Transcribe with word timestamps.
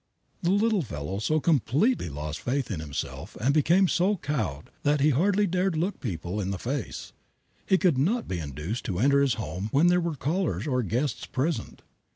The 0.41 0.49
little 0.49 0.81
fellow 0.81 1.19
so 1.19 1.39
completely 1.39 2.09
lost 2.09 2.39
faith 2.41 2.71
in 2.71 2.79
himself 2.79 3.35
and 3.39 3.53
became 3.53 3.87
so 3.87 4.17
cowed 4.17 4.71
that 4.81 4.99
he 4.99 5.11
hardly 5.11 5.45
dared 5.45 5.77
look 5.77 5.99
people 5.99 6.41
in 6.41 6.49
the 6.49 6.57
face. 6.57 7.13
He 7.67 7.77
could 7.77 7.99
not 7.99 8.27
be 8.27 8.39
induced 8.39 8.83
to 8.85 8.97
enter 8.97 9.21
his 9.21 9.35
home 9.35 9.69
when 9.71 9.89
there 9.89 10.01
were 10.01 10.15
callers 10.15 10.65
or 10.65 10.81
guests 10.81 11.27
present. 11.27 11.83